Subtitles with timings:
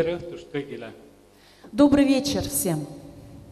[0.00, 0.94] tere õhtust kõigile,
[1.76, 2.86] Добрый вечер всем,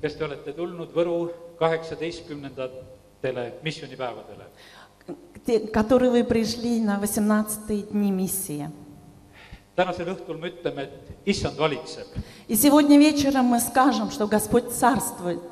[0.01, 1.29] kes te olete tulnud Võru
[1.61, 4.47] kaheksateistkümnendatele missioonipäevadele.
[5.73, 8.67] которые вы пришли на 18 дни миссии.
[9.77, 12.07] tänasel õhtul me ütleme, et issand valitseb.
[12.49, 15.43] И сегодня вечером мы скажем, что Господь царствует.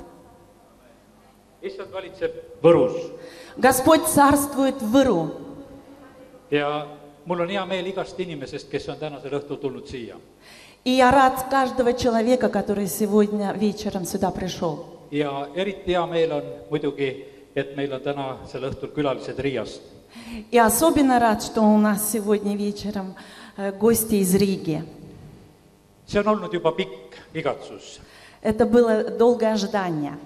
[1.60, 2.32] issand valitseb
[2.62, 3.12] Võrus
[3.58, 5.30] Господь царствует в Иру.
[6.50, 6.86] ja
[7.26, 10.16] mul on hea meel igast inimesest, kes on tänasel õhtul tulnud siia.
[10.86, 14.86] И я рад каждого человека, который сегодня вечером сюда пришел.
[15.10, 17.24] ja eriti hea meel on muidugi,
[17.56, 19.82] et meil on tänasel õhtul külalised Riiast.
[20.52, 23.16] И особенно рад, что у нас сегодня вечером
[23.56, 24.84] э, гости из Риги.
[26.06, 27.98] see on olnud juba pikk igatsus.
[28.40, 30.16] Это было долгое ожидание.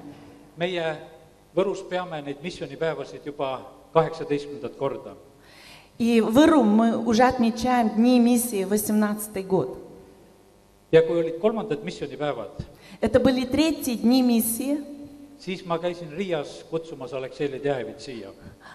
[0.59, 0.99] meie
[1.57, 3.63] Võrus peame neid missioonipäevasid juba
[3.95, 5.17] kaheksateistkümnendat korda.
[5.97, 9.90] И в Иру мы уже отмечаем Дни миссии 18 год.
[10.93, 12.63] Ja kui olid kolmandad missioonipäevad,
[13.03, 14.79] Это были третьи Дни миссии.
[15.39, 18.29] siis ma käisin Riias kutsumas Aleksei Ledjajevit siia.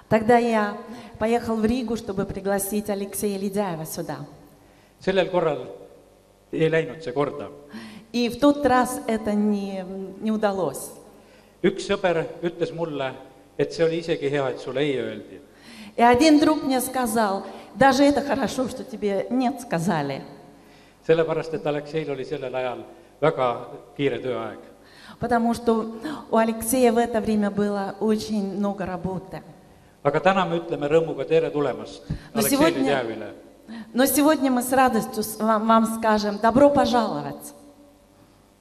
[0.09, 0.77] Тогда я
[1.19, 4.17] поехал в Ригу, чтобы пригласить Алексея Ледяева сюда.
[4.99, 5.67] sellel korral
[6.51, 7.49] ei läinud see korda.
[8.13, 9.85] И в тот раз это не,
[10.21, 10.89] не удалось.
[11.63, 13.13] üks sõber ütles mulle,
[13.57, 15.39] et see oli isegi hea, et sulle ei öeldi.
[15.97, 17.43] И один друг мне сказал,
[17.75, 20.23] даже это хорошо, что тебе нет сказали.
[21.07, 22.85] Sellepärast, et Alekseil oli sellel ajal
[23.21, 23.49] väga
[23.97, 24.59] kiire tööaeg.
[25.19, 25.95] Потому что
[26.31, 29.41] у Алексея в это время было очень много работы.
[30.03, 32.03] aga täna me ütleme rõõmuga tere tulemast
[32.33, 33.33] No Aleksei Ledjajevile.
[33.93, 37.53] Но сегодня мы с радостью вам, вам скажем добро пожаловать,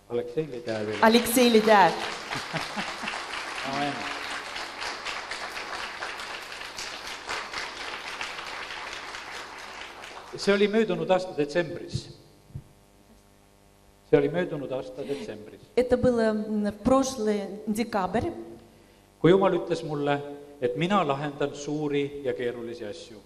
[0.08, 0.98] Aleksei Ledjajevile.
[1.02, 1.92] Алексей Ледяев.
[10.36, 12.23] See oli möödunud aasta detsembris.
[14.13, 18.31] see oli möödunud aasta detsembris, Это было м, в прошлый декабрь,
[19.21, 20.21] kui Jumal ütles mulle,
[20.61, 23.17] et mina lahendan suuri ja keerulisi asju.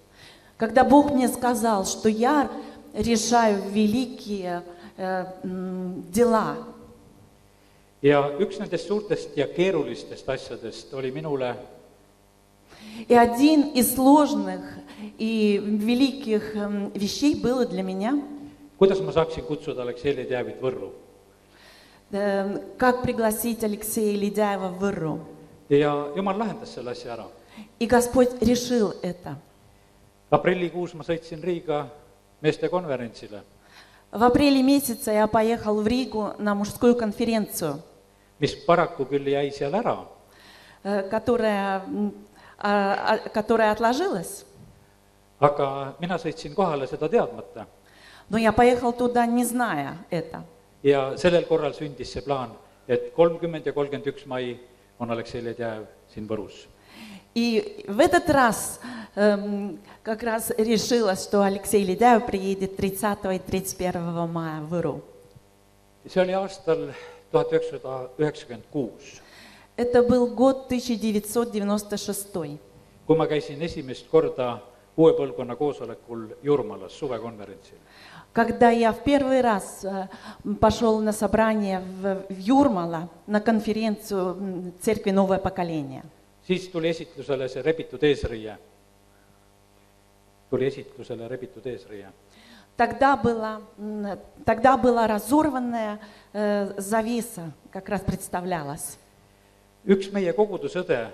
[0.58, 2.50] когда Бог мне сказал, что я
[2.94, 4.62] решаю великие
[4.98, 6.58] э, м, дела.
[8.02, 11.56] ja üks nendest suurtest ja keerulistest asjadest oli minule
[13.08, 14.62] И один из сложных
[15.18, 18.22] и великих м, вещей было для меня,
[18.78, 20.92] kuidas ma saaksin kutsuda Aleksei Ledjajevit Võrru.
[22.12, 25.20] э, как пригласить Алексея Ледяева в Иру.
[25.70, 27.26] ja Jumal lahendas selle asja ära.
[27.80, 29.36] И Господь решил это.
[30.32, 31.88] aprillikuus ma sõitsin Riiga
[32.42, 33.42] meestekonverentsile,
[34.12, 37.82] В апреле месяце я поехал в Ригу на мужскую конференцию,
[38.40, 40.06] mis paraku küll jäi seal ära,
[40.84, 42.14] э, которая, м,
[42.60, 44.46] а, а, которая отложилась.
[45.40, 47.66] aga mina sõitsin kohale seda teadmata
[48.31, 50.43] Но я поехал туда, не зная это.
[50.83, 52.51] ja sellel korral sündis see plaan,
[52.89, 54.59] et kolmkümmend ja kolmkümmend üks mai
[55.01, 56.67] on Aleksei Ledjajev siin Võrus.
[57.35, 58.81] И в этот раз
[59.17, 65.03] эм, как раз решилось, что Алексей Ледяев приедет 30 и 31 мая в Иру.
[66.07, 66.93] see oli aastal
[67.33, 69.21] tuhat üheksasada üheksakümmend kuus,
[69.77, 72.59] Это был год 1996.
[73.07, 74.59] kui ma käisin esimest korda
[74.97, 77.79] uue põlvkonna koosolekul Jurmalas suvekonverentsil.
[78.33, 80.09] Когда я в первый раз э,
[80.61, 86.03] пошел на собрание в, Юрмала, на конференцию Церкви Новое Поколение.
[86.49, 88.57] siis tuli esitlusele see rebitud eesriie.
[90.51, 92.09] tuli esitlusele rebitud eesriie.
[92.77, 93.61] Тогда была,
[94.45, 95.99] тогда была разорванная
[96.33, 98.99] э, завеса, как раз представлялась.
[99.85, 101.11] üks meie kogudusõde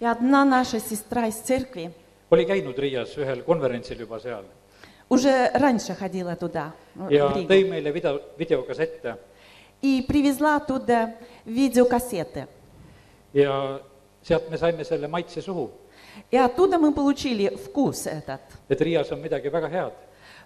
[0.00, 1.92] И одна наша сестра из церкви
[2.30, 4.44] oli käinud Riias ühel konverentsil juba seal
[5.12, 9.16] уже раньше ходила туда, в ja Ригу, tõi meile video, videokassette
[9.82, 11.14] и привезла оттуда
[11.44, 12.46] видеокассеты.
[13.34, 13.80] ja
[14.22, 15.70] sealt me saime selle maitse suhu,
[16.30, 19.92] И оттуда мы получили вкус этот, et Riias on midagi väga head.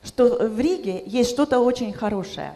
[0.04, 2.52] что в Риге есть что-то очень хорошее.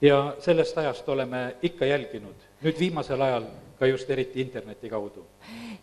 [0.00, 3.44] ja sellest ajast oleme ikka jälginud, nüüd viimasel ajal
[3.78, 5.24] ka just eriti interneti kaudu.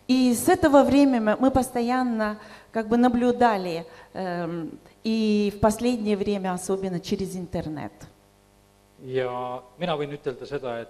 [0.08, 2.38] И с этого времени мы- мы постоянно
[2.72, 3.84] как бы наблюдали,
[4.14, 4.70] эм,
[5.04, 7.92] и в последнее время особенно через интернет.
[9.04, 10.88] ja mina võin ütelda seda, et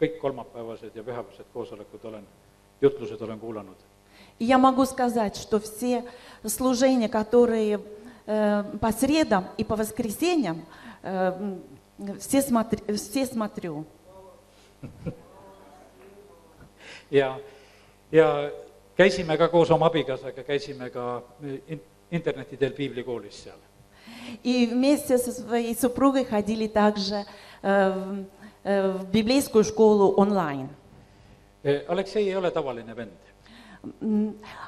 [0.00, 2.24] kõik kolmapäevased ja pühapäevased koosolekud olen,
[2.80, 3.76] jutlused olen kuulanud.
[4.38, 6.04] И я могу сказать, что все
[6.46, 7.80] служения, которые
[8.26, 10.64] э, по средам и по воскресеньям,
[11.02, 11.58] э,
[12.18, 13.84] все, смотр- все смотрю.
[17.10, 17.38] ja,
[18.10, 18.50] ja
[18.96, 21.22] käisime ka koos oma abikaasaga, käisime ka
[21.68, 21.80] in-
[22.12, 23.58] interneti teel piiblikoolis seal.
[24.42, 27.24] И вместе со своей супругой ходили также
[27.62, 28.24] э, в,
[28.62, 30.68] э, в библейскую школу онлайн.
[31.64, 33.12] Aleksei ei ole tavaline vend.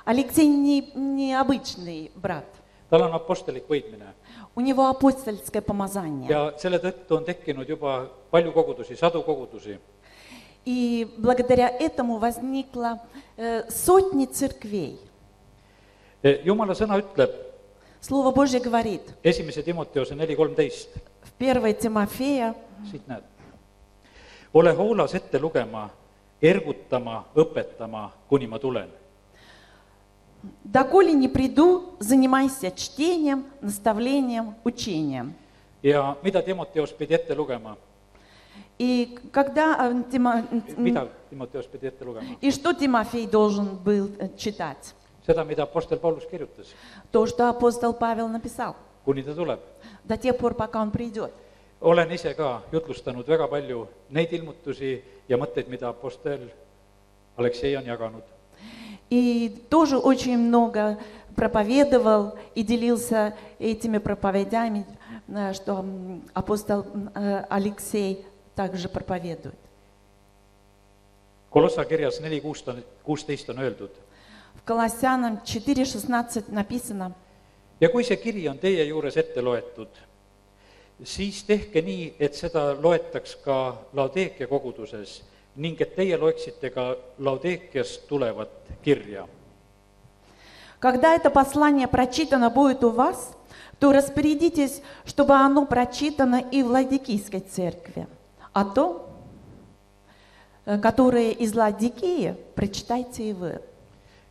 [0.04, 2.46] Алексей не, необычный брат.
[2.90, 4.12] tal on apostlik võidmine
[4.56, 6.28] У него апостольское помазание.
[6.30, 9.78] ja selle tõttu on tekkinud juba palju kogudusi, sadu kogudusi
[10.64, 13.00] И благодаря этому возникло
[13.36, 14.98] э, сотни церквей.
[16.44, 17.30] Jumala sõna ütleb
[18.00, 20.88] Слово Божье говорит esimese Timoteose neli kolmteist,
[21.22, 22.54] в 1 Тимофея,
[22.90, 23.22] siit näed.
[24.54, 25.90] ole hoolas ette lugema,
[26.42, 28.88] ergutama, õpetama, kuni ma tulen.
[30.62, 35.34] «Доколе не приду, занимайся чтением, наставлением, учением».
[35.82, 37.76] ja mida Timoteos pidi ette lugema,
[38.78, 40.44] И когда э, Тимо-
[40.76, 42.36] mida Timoteos pidi ette lugema?
[42.42, 44.94] И что Тимофей должен был э, читать?
[45.26, 46.66] seda, mida Apostel Paulus kirjutas,
[47.12, 49.60] То, что апостол Павел написал, kuni ta tuleb.
[50.04, 51.32] до тех пор, пока он придет.
[51.80, 56.50] olen ise ka jutlustanud väga palju neid ilmutusi ja mõtteid, mida Apostel
[57.36, 58.22] Aleksei on jaganud.
[59.10, 60.98] И тоже очень много
[61.36, 64.86] проповедовал и делился этими проповедями,
[65.28, 65.84] э, что
[66.32, 68.24] апостол э, Алексей
[68.54, 69.54] также проповедует.
[71.50, 72.40] Kolossa kirjas neli
[73.04, 73.90] kuusteist on öeldud
[74.54, 77.12] В Колоссянам 4.16 написано,
[77.80, 79.90] ja kui see kiri on teie juures ette loetud,
[81.02, 83.58] siis tehke nii, et seda loetaks ka
[83.92, 85.22] Laodeekia koguduses
[85.56, 89.28] ning et teie loeksite ka Laodeekiast tulevat kirja.
[90.80, 93.32] Когда это послание прочитано будет у вас,
[93.78, 98.06] то распорядитесь, чтобы оно прочитано и в Ладикийской церкви.
[98.52, 99.08] А то,
[100.66, 103.62] э, которое из Ладикии, прочитайте и вы.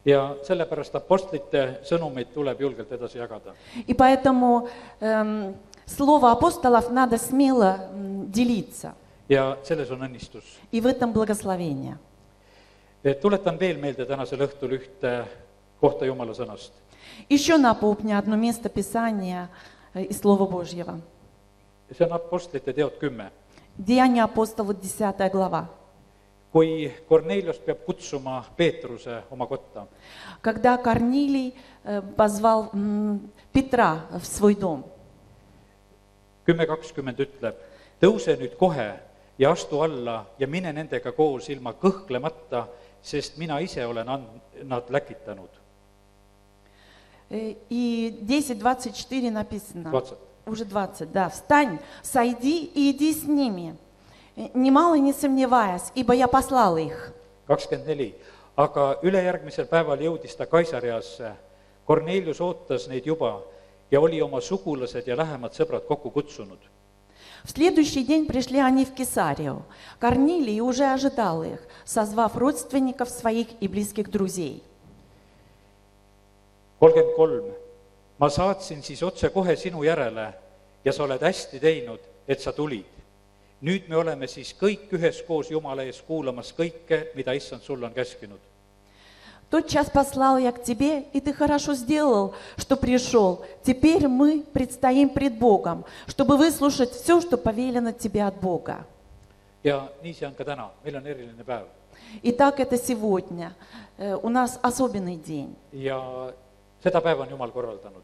[0.05, 3.55] ja sellepärast Apostlite sõnumeid tuleb julgelt edasi jagada .
[3.87, 4.69] И поэтому
[5.01, 5.55] эм,
[5.87, 8.95] слово апостолов надо смело м, делиться.
[9.29, 10.45] ja selles on õnnistus .
[10.73, 11.99] И в этом благословение.
[13.21, 15.25] tuletan veel meelde tänasel õhtul ühte
[15.81, 16.73] kohta Jumala sõnast .
[17.29, 19.49] Еще напомню одно место Писания
[19.95, 21.01] э, из Слова Божьего.
[21.93, 23.31] see on Apostlite teod kümme .
[23.79, 25.69] Деяния апостолов, 10 глава.
[26.53, 29.87] kui Kornelius peab kutsuma Peetruse oma kotta ,
[30.41, 34.85] Когда Корнилий э, позвал м, Петра в свой дом,
[36.47, 37.55] kümme kakskümmend ütleb ,
[38.01, 38.95] tõuse nüüd kohe
[39.39, 42.65] ja astu alla ja mine nendega koos ilma kõhklemata ,
[43.03, 45.51] sest mina ise olen and- , nad läkitanud .
[47.31, 50.19] э, и 10.24 написано, Двадцать.
[50.47, 53.82] уже 20, да, «Встань, сойди и иди с ними, э,
[54.55, 57.13] немало не сомневаясь, ибо я послал их».
[57.47, 58.15] kakskümmend neli ,
[58.57, 61.33] aga ülejärgmisel päeval jõudis ta Kaisariasse .
[61.87, 63.41] Kornelius ootas neid juba
[63.91, 66.59] ja oli oma sugulased ja lähemad sõbrad kokku kutsunud
[67.45, 69.63] В следующий день пришли они в Кесарию.
[69.99, 74.63] Корнилий уже ожидал их, созвав родственников своих и близких друзей.
[76.79, 77.45] kolmkümmend kolm ,
[78.19, 80.35] ma saatsin siis otsekohe sinu järele
[80.85, 82.87] ja sa oled hästi teinud , et sa tulid .
[83.64, 88.40] nüüd me oleme siis kõik üheskoos Jumala ees kuulamas kõike, mida issand sulle on käskinud.
[89.50, 93.46] Тот час послал я к тебе, и ты хорошо сделал, что пришел.
[93.64, 98.86] Теперь мы предстоим пред Богом, чтобы выслушать все, что повелено тебе от Бога.
[99.64, 101.66] ja nii see on ka täna, meil on eriline päev
[102.22, 103.54] И так это сегодня.
[103.98, 105.56] Э, У нас особенный день.
[105.72, 106.34] ja
[106.84, 108.04] seda päeva on Jumal korraldanud.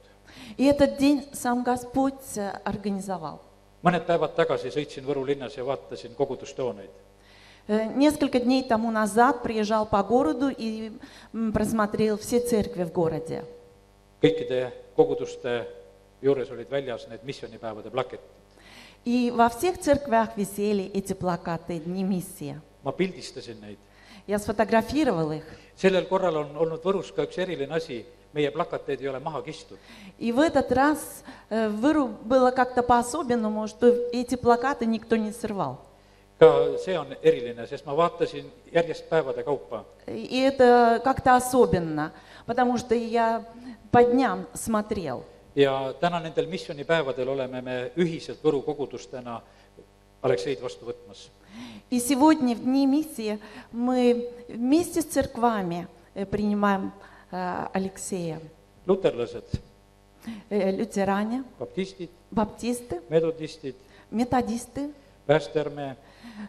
[0.58, 3.42] И этот день сам Господь э, организовал.
[3.84, 6.90] Mõned päevad tagasi sõitsin Võru linnas ja vaatasin kogudustooneid.
[7.68, 10.92] Э, Несколько дней тому назад приезжал по городу и
[11.54, 13.44] просмотрел все церкви в городе.
[14.22, 15.68] kõikide koguduste
[16.22, 18.20] juures olid väljas need missioonipäevade plaketid.
[19.06, 22.60] И во всех церквях висели эти плакаты «Дни миссии».
[22.84, 23.78] ma pildistasin neid.
[24.28, 25.44] Я сфотографировал их.
[25.76, 29.78] sellel korral on olnud Võrus ka üks eriline asi, meie plakateid ei ole maha kistud.
[30.20, 35.32] И в этот раз э, в Иру было как-то по-особенному, что эти плакаты никто не
[35.32, 35.80] срывал.
[36.40, 42.14] ka see on eriline, sest ma vaatasin järjest päevade kaupa И это как-то особенно,
[42.46, 43.46] потому что я
[43.92, 45.24] по дням смотрел.
[45.56, 49.42] ja täna nendel missioonipäevadel oleme me ühiselt Võru kogudustena
[50.22, 51.30] Alekseid vastu võtmas.
[51.90, 53.40] И сегодня, в Дни миссии,
[53.72, 58.40] мы вместе с церквами э, принимаем э, Алексея.
[58.86, 59.60] luterlased,
[60.50, 63.76] Э, Лютеране, baptistid, баптисты, metodistid,
[64.12, 64.92] методисты,
[65.26, 65.96] päästearmee,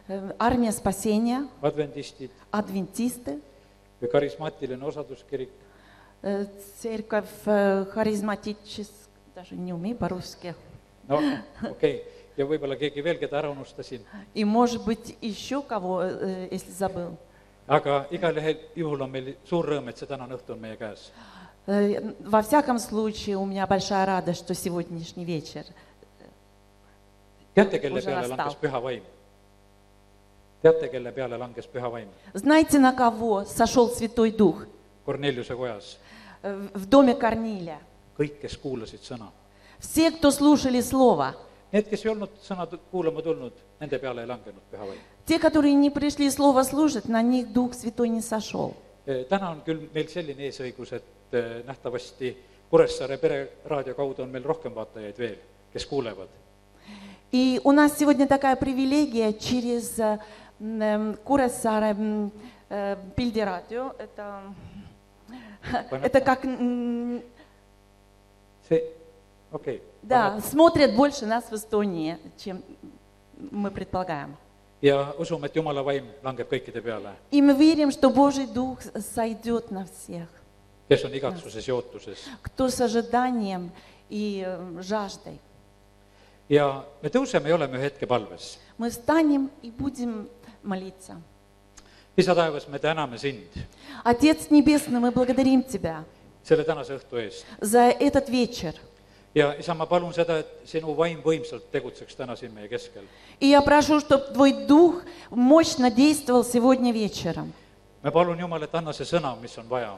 [0.07, 3.39] э, армия спасения, adventistid, адвентисты,
[4.11, 5.49] karismaatiline osaduskirik,
[6.21, 6.45] э,
[6.81, 8.95] церковь э, харизматическая,
[9.35, 10.55] даже не умею по-русски.
[11.07, 12.03] no okei okay.
[12.37, 14.01] ja võib-olla keegi veel, keda ära unustasin,
[14.33, 17.17] И, может быть, еще кого, э, если забыл.
[17.71, 21.11] Aga igal ühel juhul on meil suur rõõm, et see tänane õhtu on meie käes.
[21.67, 25.63] Э, Во всяком случае, у меня большая радость, что сегодняшний вечер.
[27.55, 28.37] teate, kelle Уже peale nastal.
[28.37, 29.03] langes püha vaim?
[30.61, 32.07] teate, kelle peale langes püha vaim?
[32.33, 34.65] Знаете, на кого сошел Святой Дух?
[35.05, 35.97] Korneliuse kojas,
[36.43, 37.79] Э, В доме Корнилия.
[38.17, 39.27] kõik, kes kuulasid sõna.
[39.79, 41.35] Все, кто слушали Слово.
[41.71, 44.99] Need, kes ei olnud sõna kuulama tulnud, nende peale ei langenud püha vaim.
[45.25, 48.75] Те, которые не пришли Слово слушать, на них Дух Святой не сошел.
[49.05, 52.37] täna on küll meil selline eesõigus, et eh, nähtavasti
[52.69, 55.37] Kuressaare pereraadio kaudu on meil rohkem vaatajaid veel,
[55.73, 56.27] kes kuulevad.
[57.31, 60.19] И у нас сегодня такая привилегия через э,
[60.59, 61.17] эм,
[62.69, 63.95] э, Пильдерадио.
[63.97, 64.41] Это,
[65.91, 67.23] это как, see,
[69.51, 69.81] okay..
[70.01, 72.63] да, смотрят больше нас в Эстонии, чем
[73.51, 74.37] мы предполагаем.
[74.81, 78.79] ja usume, et Jumala vaim langeb kõikide peale, И мы верим, что Божий Дух
[79.13, 80.27] сойдет на всех,
[80.89, 82.17] kes on igatsuses ja ootuses.
[82.41, 83.71] кто с ожиданием
[84.09, 85.39] и э, жаждой.
[86.49, 88.57] ja me tõuseme ja oleme ühe hetke palves.
[88.77, 90.27] Мы встанем и будем
[90.63, 91.21] молиться.
[92.17, 93.47] isa taevas, me täname sind
[94.03, 96.03] Отец Небесный, мы благодарим Тебя
[96.43, 98.73] selle tänase õhtu eest за этот вечер.
[99.35, 103.03] Ja isa, ma palun seda, et sinu vaim võimsalt tegutseks täna siin meie keskel.
[103.39, 107.53] И я прошу, чтобы Твой Дух мощно действовал сегодня вечером.
[108.03, 109.97] me palun Jumal, et anna see sõna, mis on vaja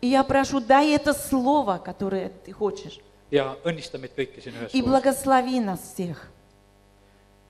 [0.00, 3.00] И я прошу, дай это слово, которое Ты хочешь.
[3.30, 4.84] ja õnnista meid kõiki siin И üheskoos.
[4.84, 6.30] благослови нас всех.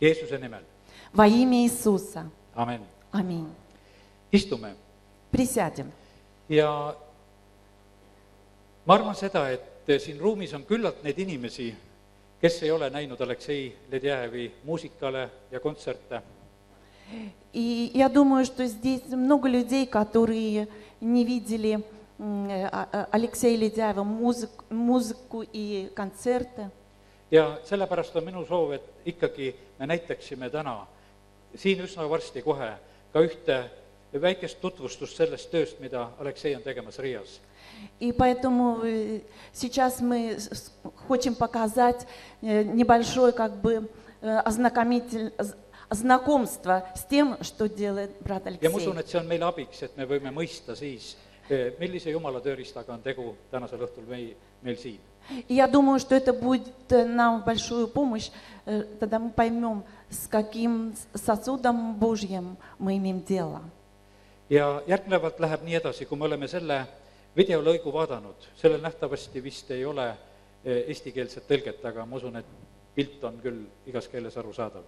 [0.00, 0.62] Jeesuse nimel,
[1.12, 2.26] Во имя Иисуса.
[2.55, 2.81] amen.
[3.12, 3.49] Аминь.
[4.33, 4.75] istume
[5.33, 5.91] Присядем.
[6.49, 6.95] ja
[8.87, 9.61] ma arvan seda, et
[9.98, 11.75] siin ruumis on küllalt neid inimesi ,
[12.42, 16.22] kes ei ole näinud Aleksei Ledjajevi muusikale ja kontserte
[17.54, 20.68] И я думаю, что здесь много людей, которые
[21.01, 21.84] не видели
[22.20, 26.70] м, э, а- а- Алексея Ледяева музык, музыку и концерты.
[27.32, 30.88] ja sellepärast on minu soov , et ikkagi me näitaksime täna
[31.56, 32.72] siin üsna varsti kohe
[33.13, 33.70] ka ühte
[34.22, 37.39] väikest tutvustust sellest tööst , mida Aleksei on tegemas Riias .
[38.00, 39.21] И поэтому э,
[39.52, 40.37] сейчас мы
[41.09, 42.07] хотим показать
[42.43, 43.88] э, небольшое как бы
[44.21, 45.33] э, ознакомитель,
[45.90, 48.76] знакомство с тем, что делает брат ja ma Алексей.
[48.76, 51.16] usun, et see on meile abiks, et me võime mõista siis,
[51.78, 55.00] millise jumala tööriistaga on tegu tänasel õhtul mei-, meil siin.
[55.49, 58.31] Я думаю, что это будет нам большую помощь,
[59.00, 63.62] тогда мы поймем, с каким сосудом Божьим мы имеем дело.
[64.50, 66.85] ja järgnevalt läheb nii edasi, kui me oleme selle
[67.37, 72.47] videolõigu vaadanud, sellel nähtavasti vist ei ole eh, eestikeelset tõlget, aga ma usun, et
[72.95, 74.85] pilt on küll igas keeles arusaadav.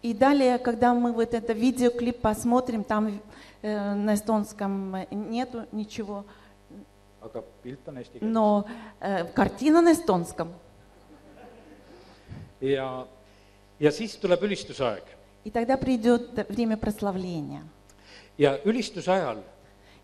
[0.00, 3.20] И далее, когда мы вот это видеоклип посмотрим, там
[3.62, 6.24] э, на эстонском нету ничего,
[7.20, 8.64] aga on eesti но
[9.00, 10.52] э, картина на эстонском.
[12.60, 13.06] ja,
[13.80, 14.40] ja siis tuleb
[15.44, 17.62] И тогда придет время прославления.
[18.38, 19.42] ja ülistuse ajal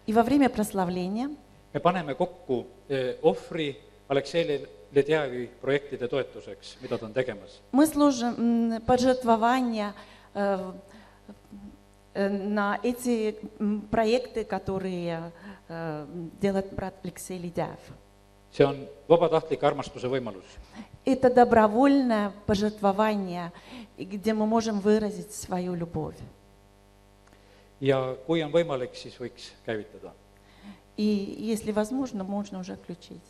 [0.06, 1.30] И во время прославления
[1.73, 3.75] me paneme kokku eh, ohvri
[4.09, 7.61] Aleksei Le- Ledjajevi projektide toetuseks , mida ta on tegemas .
[7.71, 9.93] мы служим м, пожертвования
[10.33, 10.71] э,
[12.15, 15.31] э, на эти м, проекты, которые
[15.67, 16.05] э,
[16.41, 17.79] делает брат Алексей Ледяев.
[18.51, 20.45] see on vabatahtlik armastuse võimalus
[21.05, 23.51] Это добровольное пожертвование,
[23.97, 26.17] и где мы можем выразить свою любовь.
[27.79, 30.11] ja kui on võimalik , siis võiks käivitada .
[30.96, 33.20] И если возможно, можно уже включить.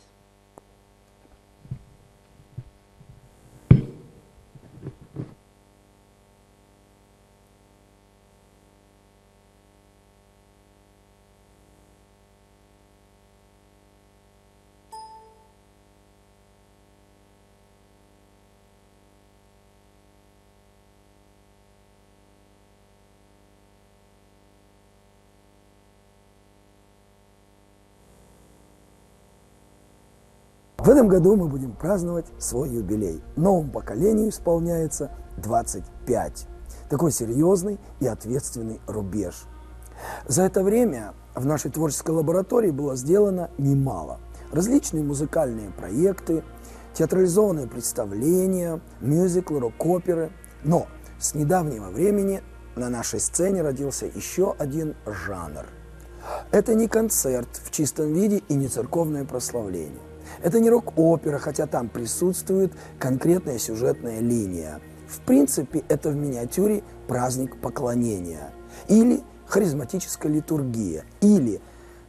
[30.95, 33.21] Этом году мы будем праздновать свой юбилей.
[33.35, 35.11] Новому поколению исполняется
[35.43, 36.47] 25.
[36.89, 39.43] Такой серьезный и ответственный рубеж.
[40.25, 44.19] За это время в нашей творческой лаборатории было сделано немало.
[44.53, 46.45] Различные музыкальные проекты,
[46.93, 50.31] театрализованные представления, мюзиклы, рок-оперы.
[50.63, 50.87] Но
[51.19, 52.41] с недавнего времени
[52.77, 55.65] на нашей сцене родился еще один жанр.
[56.51, 60.14] Это не концерт в чистом виде и не церковное прославление.
[60.41, 64.79] Это не рок-опера, хотя там присутствует конкретная сюжетная линия.
[65.07, 68.51] В принципе, это в миниатюре праздник поклонения.
[68.87, 71.05] Или харизматическая литургия.
[71.21, 71.61] Или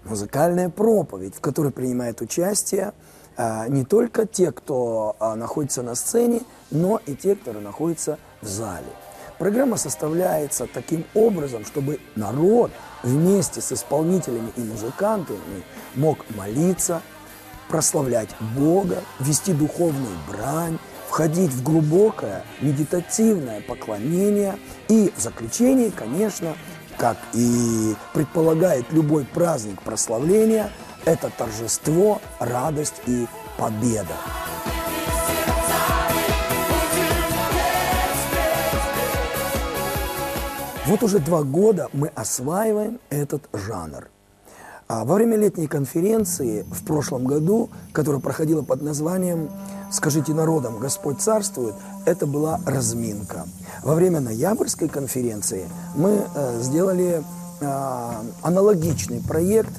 [0.05, 2.93] музыкальная проповедь, в которой принимает участие
[3.37, 8.49] а, не только те, кто а, находится на сцене, но и те, кто находится в
[8.49, 8.87] зале.
[9.39, 12.71] Программа составляется таким образом, чтобы народ
[13.03, 15.63] вместе с исполнителями и музыкантами
[15.95, 17.03] мог молиться,
[17.69, 24.59] прославлять Бога, вести духовную брань, входить в глубокое медитативное поклонение
[24.89, 26.57] и в заключении, конечно,
[26.99, 30.71] как и предполагает любой праздник прославления,
[31.05, 33.27] это торжество, радость и
[33.59, 34.15] победа.
[40.87, 44.09] Вот уже два года мы осваиваем этот жанр.
[44.89, 49.51] А во время летней конференции в прошлом году, которая проходила под названием
[49.91, 51.75] «Скажите народам, Господь царствует»,
[52.05, 53.47] это была разминка.
[53.83, 57.25] Во время ноябрьской конференции мы э, сделали
[57.61, 58.13] э,
[58.43, 59.73] аналогичный проект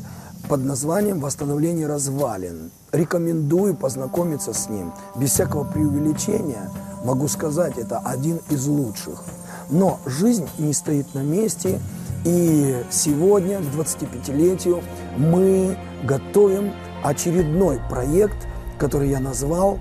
[0.49, 2.71] под названием «Восстановление развалин».
[2.91, 4.91] Рекомендую познакомиться с ним.
[5.15, 6.69] Без всякого преувеличения
[7.05, 9.23] могу сказать, это один из лучших–
[9.69, 11.79] но жизнь не стоит на месте,
[12.27, 14.83] и сегодня, к 25-летию,
[15.15, 18.35] мы готовим очередной проект,
[18.77, 19.79] который я назвал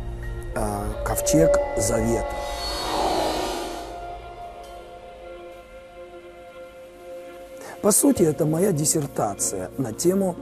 [0.54, 2.28] э, «Ковчег Завета».
[7.82, 10.36] По сути, это моя диссертация на тему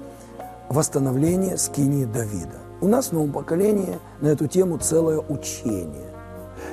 [0.69, 2.59] восстановления скинии Давида.
[2.83, 6.11] У нас в новом поколении на эту тему целое учение.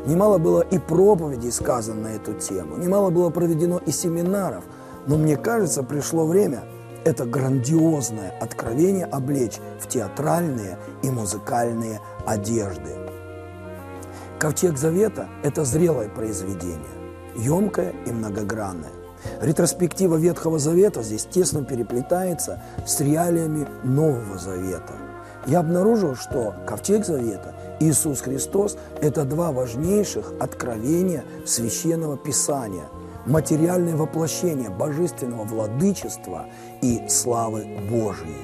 [0.06, 4.66] Немало было и проповедей сказано на эту тему, немало было проведено и семинаров,
[5.08, 6.64] но мне кажется, пришло время
[7.04, 12.96] это грандиозное откровение облечь в театральные и музыкальные одежды.
[14.40, 16.80] Ковчег Завета– это зрелое произведение,
[17.36, 18.92] емкое и многогранное.
[19.40, 24.94] Ретроспектива Ветхого Завета здесь тесно переплетается с реалиями Нового Завета.
[25.46, 32.86] Я обнаружил, что Ковчег Завета Иисус Христос– это два важнейших откровения Священного Писания–
[33.26, 36.48] материальное воплощение божественного владычества
[36.82, 38.36] и славы Божией.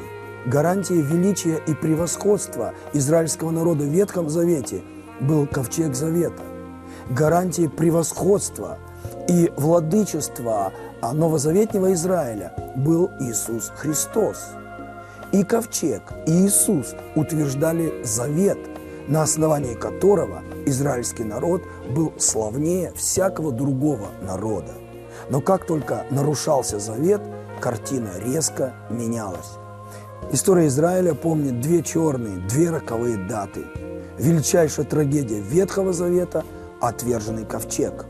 [0.46, 4.82] Гарантией величия и превосходства израильского народа в Ветхом Завете
[5.20, 6.44] был Ковчег Завета.
[7.10, 8.78] Гарантией превосходства
[9.28, 14.50] и владычества новозаветнего Израиля был Иисус Христос.
[15.34, 18.58] И ковчег, и Иисус утверждали завет–
[19.08, 24.74] на основании которого израильский народ был славнее всякого другого народа.
[25.30, 27.22] Но как только нарушался завет,
[27.60, 29.58] картина резко менялась.
[30.32, 33.66] История Израиля помнит две черные, две роковые даты.
[34.18, 36.44] Величайшая трагедия Ветхого Завета–
[36.82, 38.06] отверженный ковчег.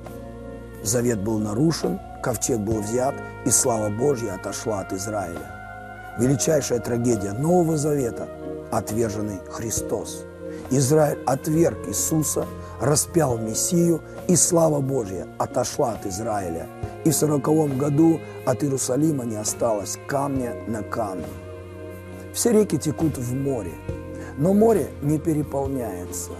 [0.84, 3.15] Завет был нарушен, ковчег был взят,
[3.46, 6.15] и слава Божья отошла от Израиля.
[6.17, 8.28] Величайшая трагедия Нового Завета–
[8.72, 10.24] отверженный Христос–
[10.69, 12.45] Израиль отверг Иисуса,
[12.82, 16.67] распял Мессию, и слава Божья отошла от Израиля.
[17.06, 21.25] И в сороковом году от Иерусалима не осталось камня на камне.
[22.34, 23.71] Все реки текут в море,
[24.38, 26.32] но море не переполняется.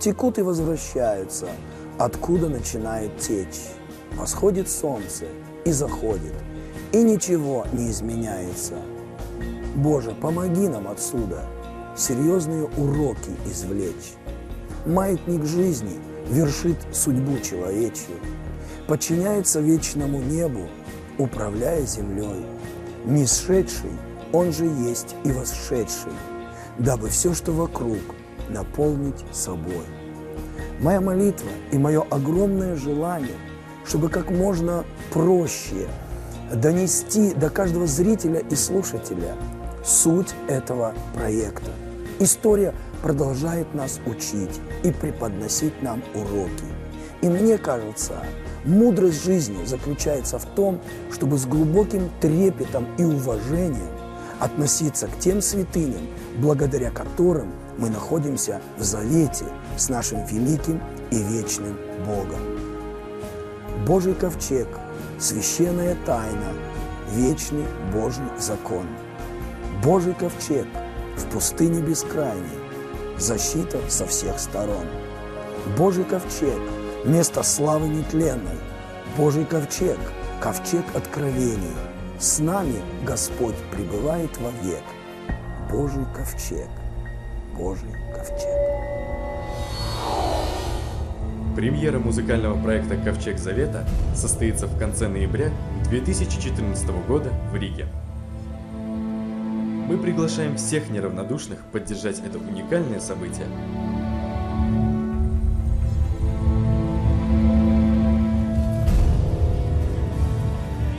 [0.00, 1.48] Текут и возвращаются,
[1.98, 3.60] откуда начинает течь.
[4.16, 5.26] Восходит солнце
[5.64, 6.32] и заходит,
[6.92, 8.74] и ничего не изменяется.
[9.74, 11.42] Боже, помоги нам отсюда–
[11.96, 14.14] серьезные уроки извлечь.
[14.86, 18.16] Маятник жизни вершит судьбу человечью,
[18.86, 20.68] подчиняется вечному небу,
[21.18, 22.44] управляя землей.
[23.04, 23.90] Не сшедший,
[24.32, 26.12] он же есть и восшедший,
[26.78, 27.98] дабы все, что вокруг,
[28.48, 29.84] наполнить собой.
[30.80, 33.36] Моя молитва и мое огромное желание,
[33.86, 35.86] чтобы как можно проще
[36.52, 39.34] донести до каждого зрителя и слушателя
[39.84, 41.70] суть этого проекта–
[42.20, 42.72] История
[43.02, 46.64] продолжает нас учить и преподносить нам уроки.
[47.22, 48.14] И мне кажется,
[48.64, 50.80] мудрость жизни заключается в том,
[51.12, 53.88] чтобы с глубоким трепетом и уважением
[54.38, 56.02] относиться к тем святыням,
[56.38, 59.46] благодаря которым мы находимся в завете
[59.76, 62.40] с нашим великим и вечным Богом.
[63.86, 64.68] Божий ковчег,
[65.18, 66.52] священная тайна,
[67.10, 68.86] вечный Божий закон.
[69.82, 70.66] Божий ковчег–
[71.16, 72.58] в пустыне бескрайней,
[73.18, 74.86] защита со всех сторон.
[75.76, 76.60] Божий ковчег,
[77.04, 78.58] место славы нетленной,
[79.16, 79.98] Божий ковчег,
[80.40, 81.76] ковчег откровений.
[82.18, 84.82] С нами Господь пребывает вовек.
[85.70, 86.68] Божий ковчег.
[87.56, 88.74] Божий ковчег.
[91.54, 95.50] Премьера музыкального проекта «Ковчег Завета» состоится в конце ноября
[95.88, 97.86] 2014 года в Риге.
[99.86, 103.46] Мы приглашаем всех неравнодушных поддержать это уникальное событие.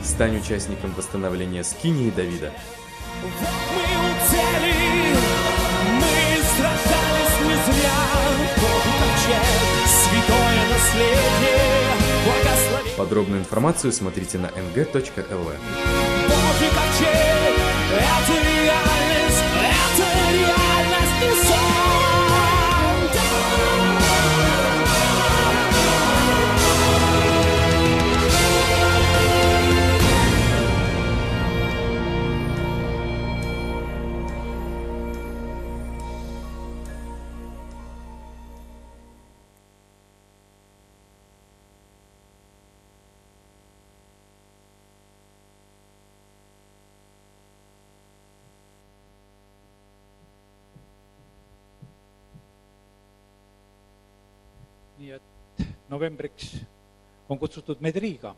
[0.04, 2.52] Стань участником восстановления Скинии Давида.
[3.22, 3.32] Вот
[3.74, 4.72] мы у цели,
[5.96, 6.14] мы
[6.56, 7.98] сражались не зря.
[8.56, 9.44] Божий ковчег,
[9.88, 11.90] святое наследие,
[12.24, 12.90] благослови.
[12.96, 15.56] Подробную информацию смотрите на ng.lv.
[17.88, 18.95] Божий ковчег, это реальность,
[55.06, 56.56] nii et novembriks
[57.30, 58.34] on kutsutud meid Riiga,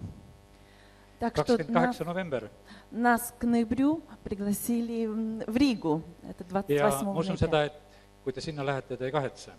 [1.19, 2.49] kakskümmend kaheksa november
[2.93, 5.07] нас к ноябрю пригласили
[5.47, 6.03] в Ригу.
[6.23, 7.73] Это ja 28 ma usun seda, et
[8.25, 9.53] kui te sinna lähete, te ei kahetse.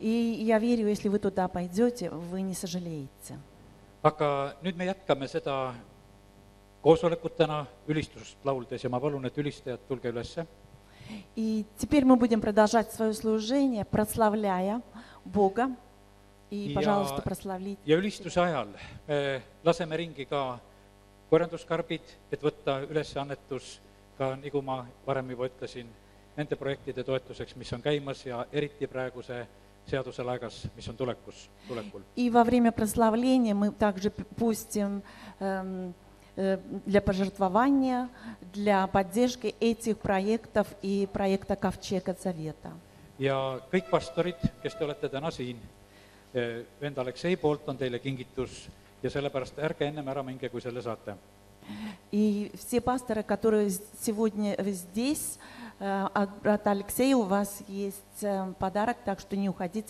[0.00, 3.38] И я верю, если вы туда пойдете, вы не сожалеете.
[4.02, 5.74] aga nüüd me jätkame seda
[6.82, 10.46] koosolekut täna ülistust lauldes ja ma palun, et ülistajad, tulge ülesse.
[11.36, 14.82] И теперь мы будем продолжать свое служение, прославляя
[15.24, 15.70] Бога.
[16.52, 17.06] И, Ja-
[17.86, 18.68] ja ülistuse ajal
[19.08, 20.58] me laseme ringi ka
[21.30, 23.78] korjanduskarbid, et võtta üles annetus
[24.18, 25.88] ka, nagu ma varem juba ütlesin,
[26.36, 29.46] nende projektide toetuseks, mis on käimas ja eriti praeguse
[29.88, 32.02] seaduse laegas, mis on tulekus, tulekul.
[32.16, 35.02] И во время прославления мы также пустим
[35.40, 35.94] эм,
[36.36, 38.08] э, для пожертвования,
[38.52, 42.72] для поддержки этих проектов и проекта Ковчега Завета.
[43.18, 45.58] ja kõik pastorid, kes te olete täna siin,
[46.80, 48.68] vend Aleksei poolt on teile kingitus
[49.02, 51.16] ja sellepärast ärge ennem ära minge, kui selle saate.
[52.10, 55.38] И все пасторы, которые сегодня здесь,
[55.78, 59.80] э, от брата Алексея у вас есть э, подарок, так что не уходите,